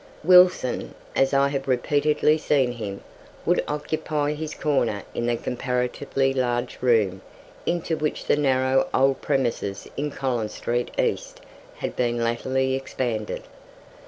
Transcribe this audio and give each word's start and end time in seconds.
Wilson, 0.23 0.95
as 1.15 1.31
I 1.31 1.49
have 1.49 1.67
repeatedly 1.67 2.35
seen 2.35 2.71
him, 2.71 3.01
would 3.45 3.63
occupy 3.67 4.33
his 4.33 4.55
corner 4.55 5.03
in 5.13 5.27
the 5.27 5.37
comparatively 5.37 6.33
large 6.33 6.79
room 6.81 7.21
into 7.67 7.95
which 7.95 8.25
the 8.25 8.35
narrow 8.35 8.87
old 8.95 9.21
premises 9.21 9.87
in 9.95 10.09
Collins 10.09 10.55
street 10.55 10.89
east 10.97 11.41
had 11.75 11.95
been 11.95 12.17
latterly 12.23 12.73
expanded. 12.73 13.43